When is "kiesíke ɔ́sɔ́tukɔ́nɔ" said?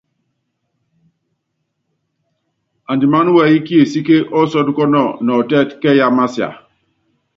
3.67-5.03